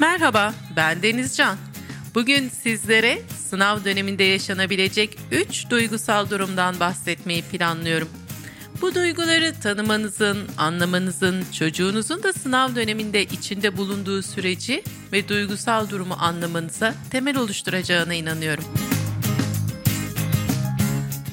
[0.00, 1.58] Merhaba, ben Denizcan.
[2.14, 8.08] Bugün sizlere sınav döneminde yaşanabilecek 3 duygusal durumdan bahsetmeyi planlıyorum.
[8.80, 14.82] Bu duyguları tanımanızın, anlamanızın, çocuğunuzun da sınav döneminde içinde bulunduğu süreci
[15.12, 18.64] ve duygusal durumu anlamanıza temel oluşturacağına inanıyorum.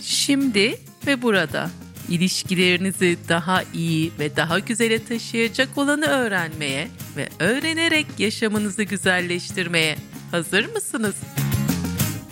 [0.02, 0.78] Şimdi
[1.08, 1.70] ve burada
[2.10, 9.96] ilişkilerinizi daha iyi ve daha güzele taşıyacak olanı öğrenmeye ve öğrenerek yaşamınızı güzelleştirmeye
[10.32, 11.16] hazır mısınız?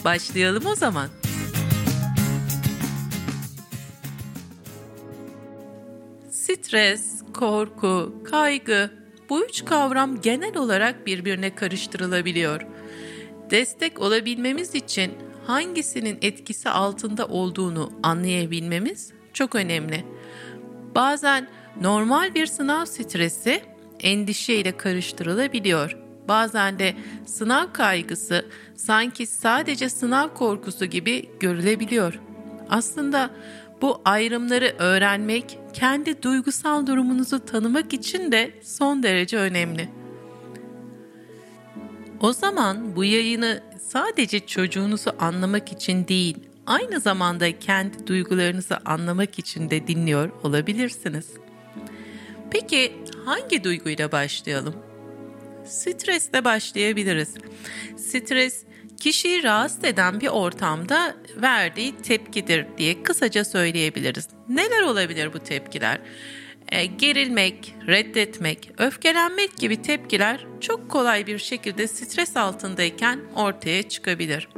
[0.06, 1.10] Başlayalım o zaman.
[6.30, 8.92] Stres, korku, kaygı
[9.30, 12.62] bu üç kavram genel olarak birbirine karıştırılabiliyor.
[13.52, 15.14] Destek olabilmemiz için
[15.48, 20.06] hangisinin etkisi altında olduğunu anlayabilmemiz çok önemli.
[20.96, 21.48] Bazen
[21.82, 23.62] normal bir sınav stresi
[24.00, 25.98] endişeyle karıştırılabiliyor.
[26.28, 26.94] Bazen de
[27.26, 32.20] sınav kaygısı sanki sadece sınav korkusu gibi görülebiliyor.
[32.70, 33.30] Aslında
[33.82, 39.90] bu ayrımları öğrenmek kendi duygusal durumunuzu tanımak için de son derece önemli.
[42.22, 49.70] O zaman bu yayını sadece çocuğunuzu anlamak için değil, aynı zamanda kendi duygularınızı anlamak için
[49.70, 51.28] de dinliyor olabilirsiniz.
[52.52, 52.94] Peki
[53.26, 54.76] hangi duyguyla başlayalım?
[55.66, 57.34] Stresle başlayabiliriz.
[57.98, 58.64] Stres
[59.00, 64.28] kişiyi rahatsız eden bir ortamda verdiği tepkidir diye kısaca söyleyebiliriz.
[64.50, 66.00] Neler olabilir bu tepkiler?
[66.72, 74.50] E, gerilmek, reddetmek, öfkelenmek gibi tepkiler çok kolay bir şekilde stres altındayken ortaya çıkabilir.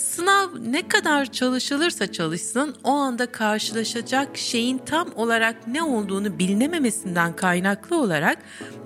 [0.00, 8.00] Sınav ne kadar çalışılırsa çalışsın o anda karşılaşacak şeyin tam olarak ne olduğunu bilinememesinden kaynaklı
[8.00, 8.38] olarak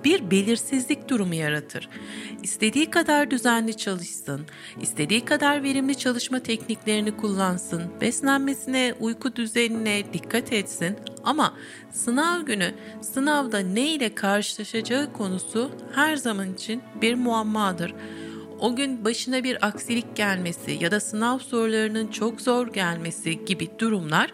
[0.05, 1.89] bir belirsizlik durumu yaratır.
[2.43, 4.41] İstediği kadar düzenli çalışsın,
[4.81, 11.55] istediği kadar verimli çalışma tekniklerini kullansın, beslenmesine, uyku düzenine dikkat etsin ama
[11.93, 17.95] sınav günü sınavda ne ile karşılaşacağı konusu her zaman için bir muammadır
[18.59, 24.33] o gün başına bir aksilik gelmesi ya da sınav sorularının çok zor gelmesi gibi durumlar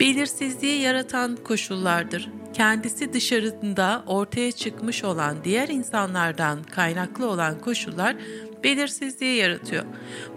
[0.00, 2.28] belirsizliği yaratan koşullardır.
[2.52, 8.16] Kendisi dışarında ortaya çıkmış olan diğer insanlardan kaynaklı olan koşullar
[8.64, 9.84] belirsizliği yaratıyor.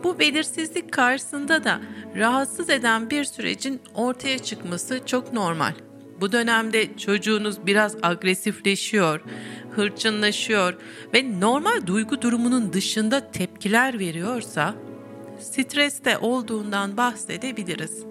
[0.03, 1.81] Bu belirsizlik karşısında da
[2.15, 5.73] rahatsız eden bir sürecin ortaya çıkması çok normal.
[6.21, 9.21] Bu dönemde çocuğunuz biraz agresifleşiyor,
[9.75, 10.73] hırçınlaşıyor
[11.13, 14.75] ve normal duygu durumunun dışında tepkiler veriyorsa
[15.39, 18.03] streste olduğundan bahsedebiliriz.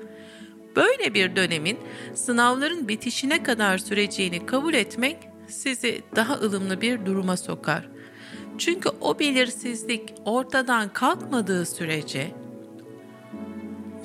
[0.77, 1.79] Böyle bir dönemin
[2.15, 5.17] sınavların bitişine kadar süreceğini kabul etmek
[5.49, 7.89] sizi daha ılımlı bir duruma sokar.
[8.59, 12.42] Çünkü o belirsizlik ortadan kalkmadığı sürece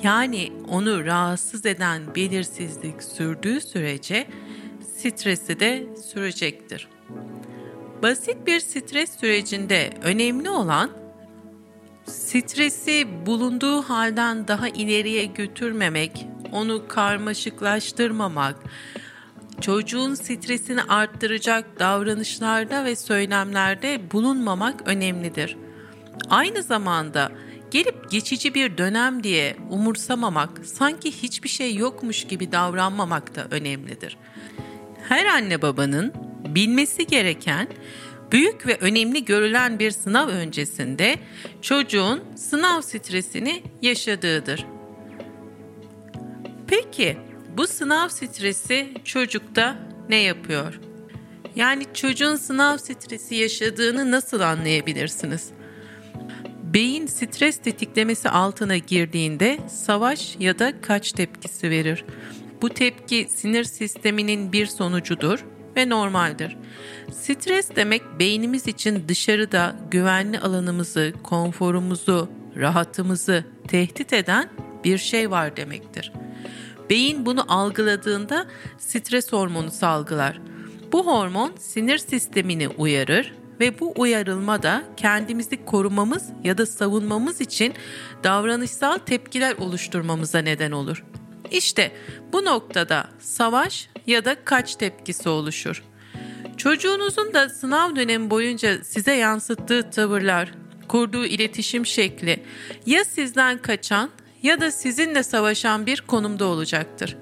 [0.04, 4.28] yani onu rahatsız eden belirsizlik sürdüğü sürece
[4.98, 6.88] stresi de sürecektir.
[8.04, 10.92] Basit bir stres sürecinde önemli olan
[12.06, 18.56] stresi bulunduğu halden daha ileriye götürmemek, onu karmaşıklaştırmamak,
[19.62, 25.58] çocuğun stresini arttıracak davranışlarda ve söylemlerde bulunmamak önemlidir.
[26.30, 27.32] Aynı zamanda
[27.72, 34.18] gelip geçici bir dönem diye umursamamak, sanki hiçbir şey yokmuş gibi davranmamak da önemlidir.
[35.10, 36.14] Her anne babanın
[36.56, 37.68] bilmesi gereken
[38.32, 41.16] büyük ve önemli görülen bir sınav öncesinde
[41.62, 44.66] çocuğun sınav stresini yaşadığıdır.
[46.68, 47.18] Peki
[47.58, 49.76] bu sınav stresi çocukta
[50.10, 50.80] ne yapıyor?
[51.56, 55.50] Yani çocuğun sınav stresi yaşadığını nasıl anlayabilirsiniz?
[56.74, 62.06] Beyin stres tetiklemesi altına girdiğinde savaş ya da kaç tepkisi verir.
[62.62, 66.58] Bu tepki sinir sisteminin bir sonucudur ve normaldir.
[67.12, 74.50] Stres demek beynimiz için dışarıda güvenli alanımızı, konforumuzu, rahatımızı tehdit eden
[74.84, 76.14] bir şey var demektir.
[76.90, 78.46] Beyin bunu algıladığında
[78.78, 80.42] stres hormonu salgılar.
[80.92, 87.74] Bu hormon sinir sistemini uyarır ve bu uyarılma da kendimizi korumamız ya da savunmamız için
[88.24, 91.04] davranışsal tepkiler oluşturmamıza neden olur.
[91.52, 91.92] İşte
[92.34, 95.84] bu noktada savaş ya da kaç tepkisi oluşur.
[96.58, 100.52] Çocuğunuzun da sınav dönemi boyunca size yansıttığı tavırlar,
[100.88, 102.44] kurduğu iletişim şekli
[102.86, 104.10] ya sizden kaçan
[104.44, 107.18] ya da sizinle savaşan bir konumda olacaktır.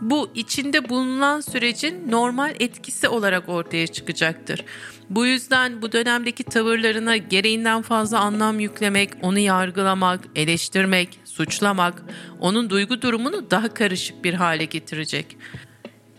[0.00, 4.64] Bu içinde bulunan sürecin normal etkisi olarak ortaya çıkacaktır.
[5.10, 12.02] Bu yüzden bu dönemdeki tavırlarına gereğinden fazla anlam yüklemek, onu yargılamak, eleştirmek, suçlamak
[12.40, 15.36] onun duygu durumunu daha karışık bir hale getirecek.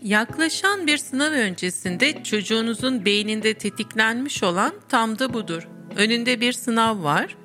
[0.02, 5.68] Yaklaşan bir sınav öncesinde çocuğunuzun beyninde tetiklenmiş olan tam da budur.
[5.96, 7.36] Önünde bir sınav var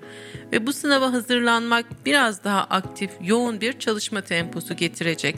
[0.51, 5.35] ve bu sınava hazırlanmak biraz daha aktif, yoğun bir çalışma temposu getirecek.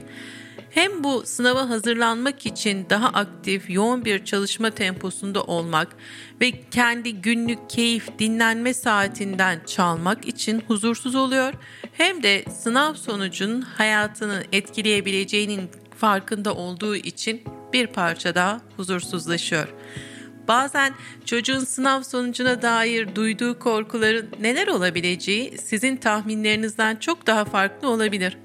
[0.75, 5.87] Hem bu sınava hazırlanmak için daha aktif, yoğun bir çalışma temposunda olmak
[6.41, 11.53] ve kendi günlük keyif, dinlenme saatinden çalmak için huzursuz oluyor.
[11.93, 17.43] Hem de sınav sonucunun hayatını etkileyebileceğinin farkında olduğu için
[17.73, 19.67] bir parça daha huzursuzlaşıyor.
[20.47, 20.93] Bazen
[21.25, 28.37] çocuğun sınav sonucuna dair duyduğu korkuların neler olabileceği sizin tahminlerinizden çok daha farklı olabilir.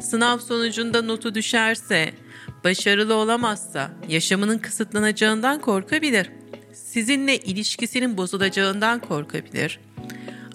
[0.00, 2.12] Sınav sonucunda notu düşerse,
[2.64, 6.30] başarılı olamazsa yaşamının kısıtlanacağından korkabilir.
[6.72, 9.80] Sizinle ilişkisinin bozulacağından korkabilir.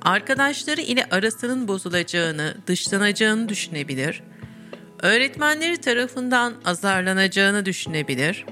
[0.01, 4.23] Arkadaşları ile arasının bozulacağını, dışlanacağını düşünebilir.
[5.01, 8.45] Öğretmenleri tarafından azarlanacağını düşünebilir.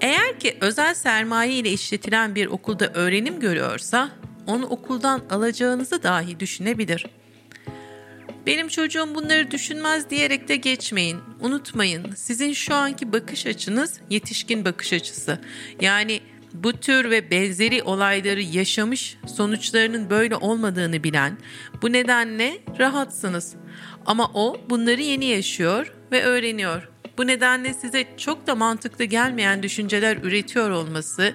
[0.00, 4.10] Eğer ki özel sermaye ile işletilen bir okulda öğrenim görüyorsa,
[4.46, 7.15] onu okuldan alacağınızı dahi düşünebilir.''
[8.46, 11.18] Benim çocuğum bunları düşünmez diyerek de geçmeyin.
[11.40, 15.40] Unutmayın sizin şu anki bakış açınız yetişkin bakış açısı.
[15.80, 16.20] Yani
[16.54, 21.38] bu tür ve benzeri olayları yaşamış sonuçlarının böyle olmadığını bilen
[21.82, 23.54] bu nedenle rahatsınız.
[24.06, 26.88] Ama o bunları yeni yaşıyor ve öğreniyor.
[27.18, 31.34] Bu nedenle size çok da mantıklı gelmeyen düşünceler üretiyor olması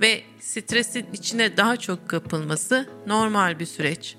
[0.00, 4.16] ve stresin içine daha çok kapılması normal bir süreç.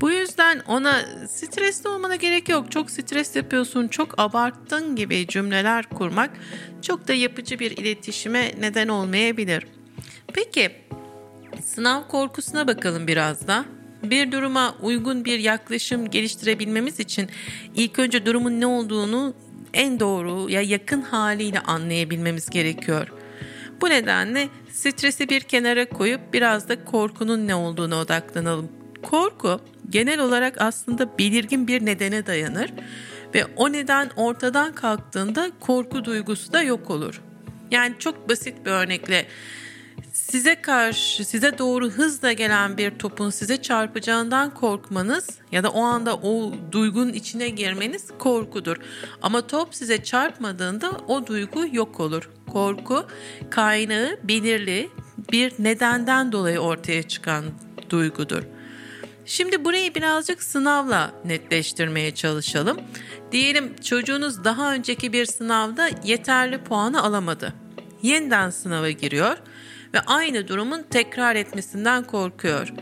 [0.00, 2.72] Bu yüzden ona stresli olmana gerek yok.
[2.72, 6.30] Çok stres yapıyorsun, çok abarttın gibi cümleler kurmak
[6.82, 9.66] çok da yapıcı bir iletişime neden olmayabilir.
[10.32, 10.70] Peki
[11.64, 13.64] sınav korkusuna bakalım biraz da.
[14.02, 17.28] Bir duruma uygun bir yaklaşım geliştirebilmemiz için
[17.74, 19.34] ilk önce durumun ne olduğunu
[19.74, 23.12] en doğru ya yakın haliyle anlayabilmemiz gerekiyor.
[23.80, 28.79] Bu nedenle stresi bir kenara koyup biraz da korkunun ne olduğuna odaklanalım.
[29.02, 29.60] Korku
[29.90, 32.72] genel olarak aslında belirgin bir nedene dayanır
[33.34, 37.22] ve o neden ortadan kalktığında korku duygusu da yok olur.
[37.70, 39.26] Yani çok basit bir örnekle
[40.12, 46.16] size karşı size doğru hızla gelen bir topun size çarpacağından korkmanız ya da o anda
[46.16, 48.76] o duygunun içine girmeniz korkudur.
[49.22, 52.30] Ama top size çarpmadığında o duygu yok olur.
[52.52, 53.06] Korku
[53.50, 54.90] kaynağı belirli
[55.32, 57.44] bir nedenden dolayı ortaya çıkan
[57.90, 58.42] duygudur.
[59.24, 62.80] Şimdi burayı birazcık sınavla netleştirmeye çalışalım.
[63.32, 67.54] Diyelim çocuğunuz daha önceki bir sınavda yeterli puanı alamadı.
[68.02, 69.36] Yeniden sınava giriyor
[69.94, 72.72] ve aynı durumun tekrar etmesinden korkuyor.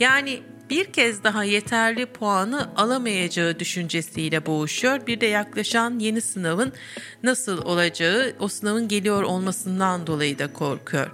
[0.00, 0.40] Yani
[0.70, 5.06] bir kez daha yeterli puanı alamayacağı düşüncesiyle boğuşuyor.
[5.06, 6.72] Bir de yaklaşan yeni sınavın
[7.22, 11.10] nasıl olacağı, o sınavın geliyor olmasından dolayı da korkuyor.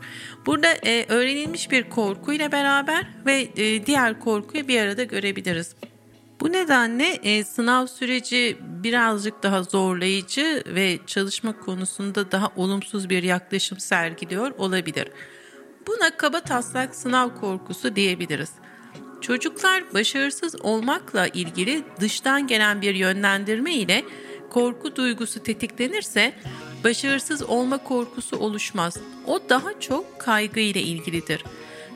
[0.46, 5.74] Burada e, öğrenilmiş bir korkuyla beraber ve e, diğer korkuyu bir arada görebiliriz.
[6.40, 13.78] Bu nedenle e, sınav süreci birazcık daha zorlayıcı ve çalışma konusunda daha olumsuz bir yaklaşım
[13.78, 15.08] sergiliyor olabilir.
[15.86, 18.50] Buna kaba taslak sınav korkusu diyebiliriz.
[19.26, 24.04] Çocuklar başarısız olmakla ilgili dıştan gelen bir yönlendirme ile
[24.50, 26.34] korku duygusu tetiklenirse
[26.84, 28.96] başarısız olma korkusu oluşmaz.
[29.26, 31.44] O daha çok kaygı ile ilgilidir.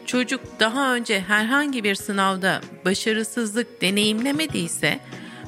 [0.06, 5.00] Çocuk daha önce herhangi bir sınavda başarısızlık deneyimlemediyse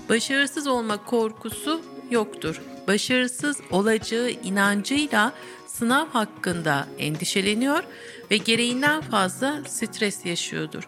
[0.09, 2.61] başarısız olma korkusu yoktur.
[2.89, 5.33] Başarısız olacağı inancıyla
[5.67, 7.85] sınav hakkında endişeleniyor
[8.31, 10.85] ve gereğinden fazla stres yaşıyordur.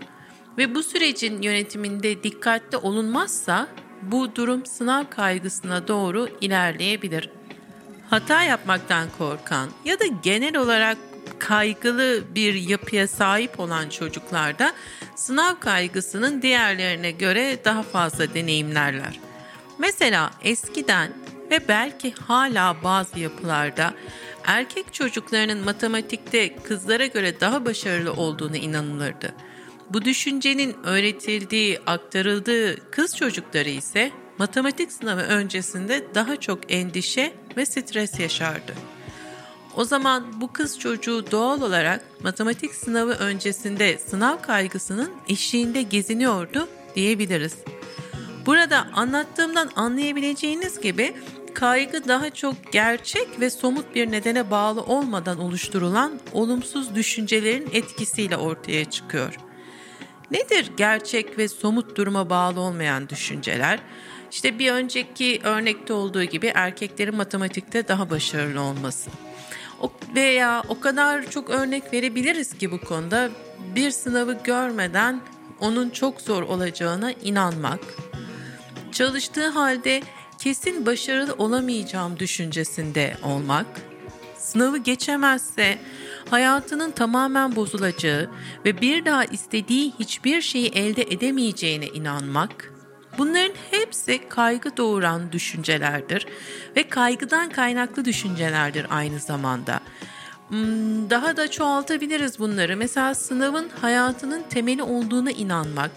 [0.59, 3.69] Ve bu sürecin yönetiminde dikkatli olunmazsa
[4.03, 7.31] bu durum sınav kaygısına doğru ilerleyebilir.
[8.11, 10.99] Hata yapmaktan korkan ya da genel olarak
[11.39, 14.73] kaygılı bir yapıya sahip olan çocuklarda
[15.17, 19.21] sınav kaygısının diğerlerine göre daha fazla deneyimlerler.
[19.79, 21.13] Mesela eskiden
[21.51, 23.95] ve belki hala bazı yapılarda
[24.45, 29.35] erkek çocuklarının matematikte kızlara göre daha başarılı olduğunu inanılırdı.
[29.93, 38.21] Bu düşüncenin öğretildiği, aktarıldığı kız çocukları ise matematik sınavı öncesinde daha çok endişe ve stres
[38.21, 38.75] yaşardı.
[39.77, 47.55] O zaman bu kız çocuğu doğal olarak matematik sınavı öncesinde sınav kaygısının eşiğinde geziniyordu diyebiliriz.
[48.47, 51.15] Burada anlattığımdan anlayabileceğiniz gibi
[51.55, 58.85] kaygı daha çok gerçek ve somut bir nedene bağlı olmadan oluşturulan olumsuz düşüncelerin etkisiyle ortaya
[58.85, 59.52] çıkıyor.
[60.33, 63.81] Nedir gerçek ve somut duruma bağlı olmayan düşünceler?
[64.31, 69.11] İşte bir önceki örnekte olduğu gibi erkeklerin matematikte daha başarılı olması.
[69.81, 73.31] O, veya o kadar çok örnek verebiliriz ki bu konuda
[73.75, 75.21] bir sınavı görmeden
[75.61, 77.81] onun çok zor olacağına inanmak.
[78.93, 80.03] Çalıştığı halde
[80.39, 83.67] kesin başarılı olamayacağım düşüncesinde olmak.
[84.43, 85.79] Sınavı geçemezse
[86.31, 88.31] hayatının tamamen bozulacağı
[88.65, 92.73] ve bir daha istediği hiçbir şeyi elde edemeyeceğine inanmak.
[93.19, 96.27] Bunların hepsi kaygı doğuran düşüncelerdir
[96.77, 99.81] ve kaygıdan kaynaklı düşüncelerdir aynı zamanda.
[100.49, 102.77] Hmm, daha da çoğaltabiliriz bunları.
[102.77, 105.91] Mesela sınavın hayatının temeli olduğuna inanmak,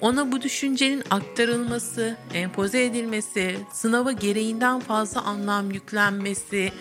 [0.00, 6.72] ona bu düşüncenin aktarılması, empoze edilmesi, sınava gereğinden fazla anlam yüklenmesi,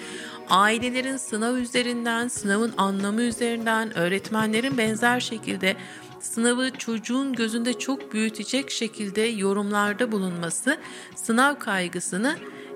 [0.50, 5.76] ailelerin sınav üzerinden, sınavın anlamı üzerinden, öğretmenlerin benzer şekilde
[6.20, 10.78] sınavı çocuğun gözünde çok büyütecek şekilde yorumlarda bulunması
[11.16, 12.36] sınav kaygısını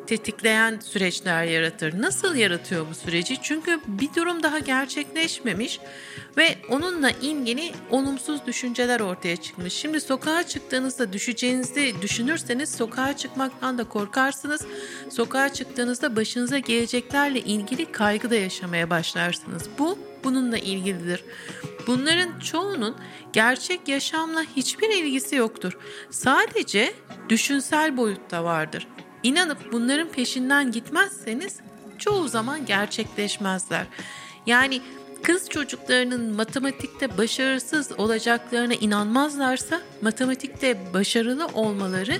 [0.09, 2.01] tetikleyen süreçler yaratır.
[2.01, 3.37] Nasıl yaratıyor bu süreci?
[3.41, 5.79] Çünkü bir durum daha gerçekleşmemiş
[6.37, 9.73] ve onunla ilgili olumsuz düşünceler ortaya çıkmış.
[9.73, 14.65] Şimdi sokağa çıktığınızda düşeceğinizi düşünürseniz sokağa çıkmaktan da korkarsınız.
[15.09, 19.63] Sokağa çıktığınızda başınıza geleceklerle ilgili kaygı da yaşamaya başlarsınız.
[19.79, 21.23] Bu bununla ilgilidir.
[21.87, 22.95] Bunların çoğunun
[23.33, 25.77] gerçek yaşamla hiçbir ilgisi yoktur.
[26.09, 26.93] Sadece
[27.29, 28.87] düşünsel boyutta vardır.
[29.23, 31.59] İnanıp bunların peşinden gitmezseniz
[31.97, 33.85] çoğu zaman gerçekleşmezler.
[34.45, 34.81] Yani
[35.23, 42.17] kız çocuklarının matematikte başarısız olacaklarına inanmazlarsa matematikte başarılı olmaları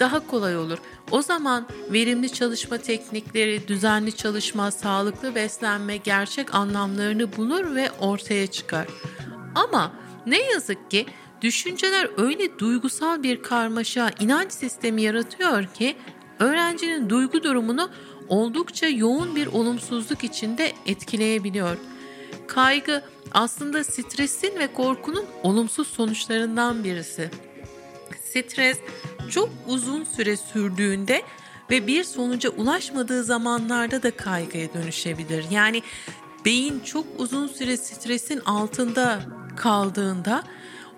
[0.00, 0.78] daha kolay olur.
[1.10, 8.86] O zaman verimli çalışma teknikleri, düzenli çalışma, sağlıklı beslenme gerçek anlamlarını bulur ve ortaya çıkar.
[9.54, 9.92] Ama
[10.26, 11.06] ne yazık ki
[11.42, 15.96] düşünceler öyle duygusal bir karmaşa, inanç sistemi yaratıyor ki
[16.38, 17.90] öğrencinin duygu durumunu
[18.28, 21.76] oldukça yoğun bir olumsuzluk içinde etkileyebiliyor.
[22.46, 23.02] Kaygı
[23.32, 27.30] aslında stresin ve korkunun olumsuz sonuçlarından birisi.
[28.24, 28.78] Stres
[29.30, 31.22] çok uzun süre sürdüğünde
[31.70, 35.44] ve bir sonuca ulaşmadığı zamanlarda da kaygıya dönüşebilir.
[35.50, 35.82] Yani
[36.44, 39.20] beyin çok uzun süre stresin altında
[39.56, 40.42] kaldığında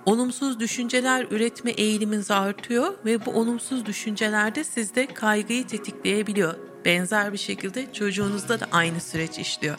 [0.07, 6.55] olumsuz düşünceler üretme eğiliminiz artıyor ve bu olumsuz düşünceler de sizde kaygıyı tetikleyebiliyor.
[6.85, 9.77] Benzer bir şekilde çocuğunuzda da aynı süreç işliyor.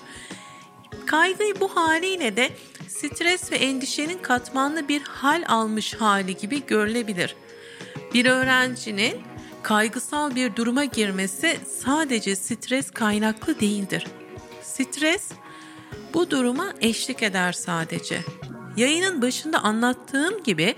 [1.06, 2.50] Kaygıyı bu haliyle de
[2.88, 7.36] stres ve endişenin katmanlı bir hal almış hali gibi görülebilir.
[8.14, 9.22] Bir öğrencinin
[9.64, 14.08] kaygısal bir duruma girmesi sadece stres kaynaklı değildir.
[14.64, 15.32] Stres
[16.14, 18.22] bu duruma eşlik eder sadece.
[18.78, 20.76] Yayının başında anlattığım gibi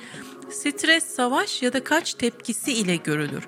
[0.52, 3.44] stres savaş ya da kaç tepkisi ile görülür.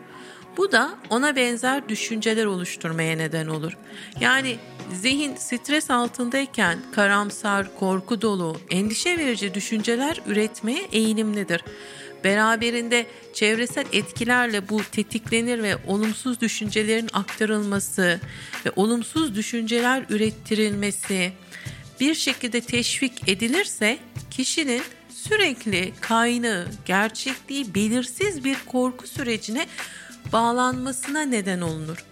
[0.57, 3.77] Bu da ona benzer düşünceler oluşturmaya neden olur.
[4.19, 4.55] Yani
[4.93, 11.61] zihin stres altındayken karamsar, korku dolu, endişe verici düşünceler üretmeye eğilimlidir.
[12.23, 18.19] Beraberinde çevresel etkilerle bu tetiklenir ve olumsuz düşüncelerin aktarılması
[18.65, 21.31] ve olumsuz düşünceler ürettirilmesi
[21.99, 23.97] bir şekilde teşvik edilirse
[24.31, 29.67] kişinin sürekli kaynağı, gerçekliği belirsiz bir korku sürecine
[30.33, 32.05] bağlanmasına neden olunur.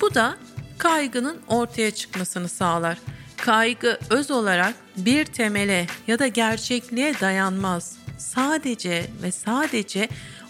[0.00, 0.36] Bu da
[0.78, 2.98] kaygının ortaya çıkmasını sağlar.
[3.36, 7.96] Kaygı öz olarak bir temele ya da gerçekliğe dayanmaz.
[8.18, 10.08] Sadece ve sadece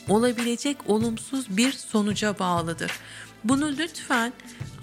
[0.08, 2.90] olabilecek olumsuz bir sonuca bağlıdır.
[3.44, 4.32] Bunu lütfen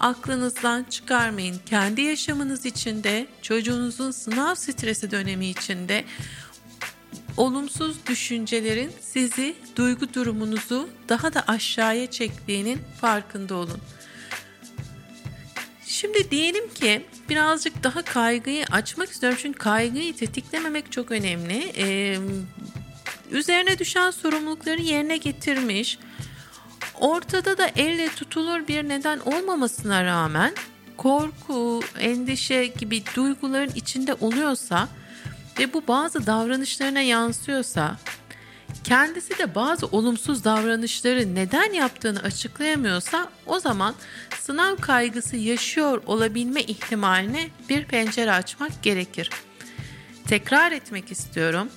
[0.00, 1.56] aklınızdan çıkarmayın.
[1.66, 6.04] Kendi yaşamınız içinde, çocuğunuzun sınav stresi dönemi içinde
[7.36, 13.80] olumsuz düşüncelerin sizi, duygu durumunuzu daha da aşağıya çektiğinin farkında olun.
[15.86, 21.72] Şimdi diyelim ki birazcık daha kaygıyı açmak istiyorum çünkü kaygıyı tetiklememek çok önemli.
[21.76, 22.18] Ee,
[23.30, 25.98] üzerine düşen sorumlulukları yerine getirmiş,
[27.00, 30.54] ortada da elle tutulur bir neden olmamasına rağmen
[30.96, 34.88] korku, endişe gibi duyguların içinde oluyorsa
[35.58, 37.96] ve bu bazı davranışlarına yansıyorsa
[38.84, 43.94] kendisi de bazı olumsuz davranışları neden yaptığını açıklayamıyorsa o zaman
[44.40, 49.30] sınav kaygısı yaşıyor olabilme ihtimaline bir pencere açmak gerekir.
[50.28, 51.68] Tekrar etmek istiyorum.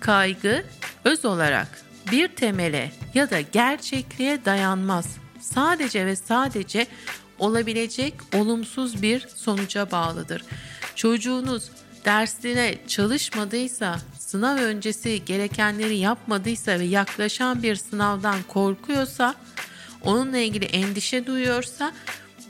[0.00, 0.64] Kaygı
[1.04, 5.16] öz olarak bir temele ya da gerçekliğe dayanmaz.
[5.40, 6.86] sadece ve sadece
[7.38, 10.44] olabilecek olumsuz bir sonuca bağlıdır.
[10.94, 11.70] Çocuğunuz
[12.04, 19.34] dersine çalışmadıysa, sınav öncesi gerekenleri yapmadıysa ve yaklaşan bir sınavdan korkuyorsa,
[20.02, 21.92] onunla ilgili endişe duyuyorsa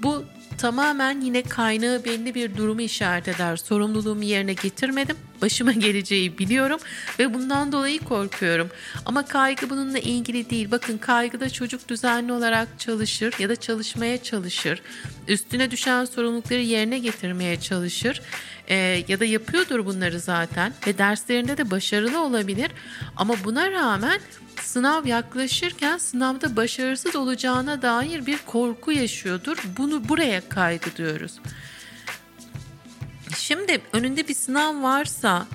[0.02, 0.24] bu
[0.58, 3.56] tamamen yine kaynağı belli bir durumu işaret eder.
[3.56, 5.16] Sorumluluğumu yerine getirmedim.
[5.42, 6.80] Başıma geleceği biliyorum
[7.18, 8.70] ve bundan dolayı korkuyorum.
[9.06, 10.70] Ama kaygı bununla ilgili değil.
[10.70, 14.82] Bakın kaygıda çocuk düzenli olarak çalışır ya da çalışmaya çalışır.
[15.28, 18.22] Üstüne düşen sorumlulukları yerine getirmeye çalışır.
[18.68, 22.70] Ee, ya da yapıyordur bunları zaten ve derslerinde de başarılı olabilir.
[23.16, 24.20] Ama buna rağmen
[24.62, 29.56] sınav yaklaşırken sınavda başarısız olacağına dair bir korku yaşıyordur.
[29.76, 31.32] Bunu buraya kaygı diyoruz.
[33.48, 35.46] Şimdi önünde bir sınav varsa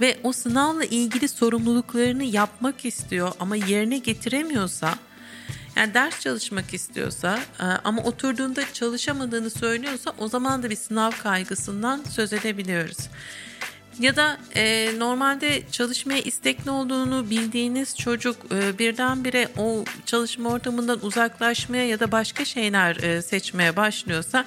[0.00, 4.94] ve o sınavla ilgili sorumluluklarını yapmak istiyor ama yerine getiremiyorsa
[5.76, 12.02] yani ders çalışmak istiyorsa e, ama oturduğunda çalışamadığını söylüyorsa o zaman da bir sınav kaygısından
[12.10, 12.98] söz edebiliyoruz.
[13.98, 21.88] Ya da e, normalde çalışmaya istekli olduğunu bildiğiniz çocuk e, birdenbire o çalışma ortamından uzaklaşmaya
[21.88, 24.44] ya da başka şeyler e, seçmeye başlıyorsa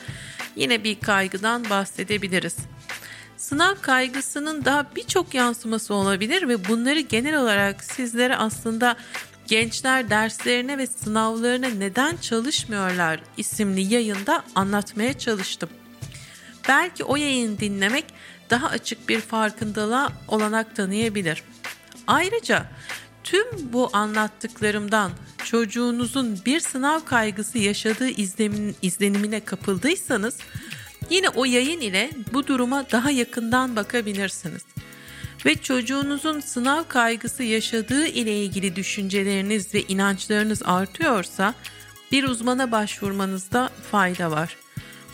[0.55, 2.55] yine bir kaygıdan bahsedebiliriz.
[3.41, 8.98] Sınav kaygısının daha birçok yansıması olabilir ve bunları genel olarak sizlere aslında
[9.48, 15.69] Gençler derslerine ve sınavlarına neden çalışmıyorlar isimli yayında anlatmaya çalıştım.
[16.67, 18.05] Belki o yayını dinlemek
[18.50, 21.43] daha açık bir farkındalığa olanak tanıyabilir.
[22.07, 22.65] Ayrıca
[23.24, 25.12] tüm bu anlattıklarımdan
[25.43, 28.10] çocuğunuzun bir sınav kaygısı yaşadığı
[28.81, 30.38] izlenimine kapıldıysanız
[31.12, 34.62] yine o yayın ile bu duruma daha yakından bakabilirsiniz.
[35.46, 41.53] Ve çocuğunuzun sınav kaygısı yaşadığı ile ilgili düşünceleriniz ve inançlarınız artıyorsa
[42.12, 44.58] bir uzmana başvurmanızda fayda var.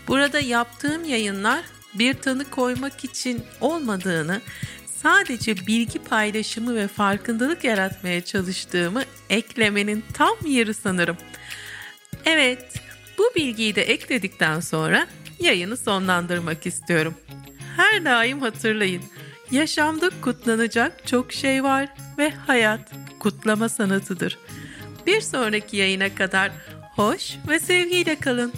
[0.08, 1.62] Burada yaptığım yayınlar
[1.94, 4.42] bir tanı koymak için olmadığını,
[5.03, 11.18] sadece bilgi paylaşımı ve farkındalık yaratmaya çalıştığımı eklemenin tam yeri sanırım.
[12.25, 12.81] Evet,
[13.18, 15.07] bu bilgiyi de ekledikten sonra
[15.40, 17.14] yayını sonlandırmak istiyorum.
[17.78, 19.04] Her daim hatırlayın.
[19.52, 24.38] Yaşamda kutlanacak çok şey var ve hayat kutlama sanatıdır.
[25.08, 26.52] Bir sonraki yayına kadar
[26.96, 28.54] hoş ve sevgiyle kalın.